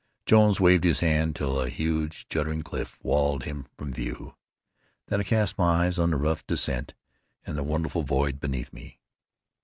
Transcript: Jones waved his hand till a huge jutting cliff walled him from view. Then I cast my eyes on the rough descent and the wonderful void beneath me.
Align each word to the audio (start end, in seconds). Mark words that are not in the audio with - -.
Jones 0.25 0.59
waved 0.59 0.83
his 0.83 1.01
hand 1.01 1.35
till 1.35 1.61
a 1.61 1.69
huge 1.69 2.27
jutting 2.27 2.63
cliff 2.63 2.97
walled 3.03 3.43
him 3.43 3.67
from 3.77 3.93
view. 3.93 4.33
Then 5.09 5.19
I 5.19 5.23
cast 5.23 5.59
my 5.59 5.85
eyes 5.85 5.99
on 5.99 6.09
the 6.09 6.17
rough 6.17 6.43
descent 6.47 6.95
and 7.45 7.55
the 7.55 7.61
wonderful 7.63 8.01
void 8.01 8.39
beneath 8.39 8.73
me. 8.73 8.97